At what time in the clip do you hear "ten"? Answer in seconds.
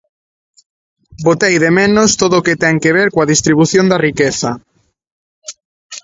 2.63-2.75